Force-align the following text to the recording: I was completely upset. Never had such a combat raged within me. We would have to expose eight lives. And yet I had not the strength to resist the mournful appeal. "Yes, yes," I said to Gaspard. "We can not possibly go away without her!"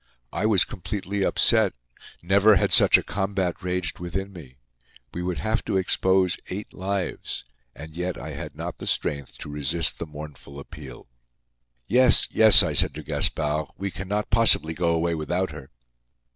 I 0.33 0.47
was 0.47 0.65
completely 0.65 1.21
upset. 1.23 1.75
Never 2.23 2.55
had 2.55 2.71
such 2.71 2.97
a 2.97 3.03
combat 3.03 3.61
raged 3.61 3.99
within 3.99 4.33
me. 4.33 4.55
We 5.13 5.21
would 5.21 5.37
have 5.37 5.63
to 5.65 5.77
expose 5.77 6.39
eight 6.49 6.73
lives. 6.73 7.43
And 7.75 7.95
yet 7.95 8.17
I 8.17 8.31
had 8.31 8.55
not 8.55 8.79
the 8.79 8.87
strength 8.87 9.37
to 9.37 9.51
resist 9.51 9.99
the 9.99 10.07
mournful 10.07 10.59
appeal. 10.59 11.07
"Yes, 11.87 12.27
yes," 12.31 12.63
I 12.63 12.73
said 12.73 12.95
to 12.95 13.03
Gaspard. 13.03 13.67
"We 13.77 13.91
can 13.91 14.07
not 14.07 14.31
possibly 14.31 14.73
go 14.73 14.95
away 14.95 15.13
without 15.13 15.51
her!" 15.51 15.69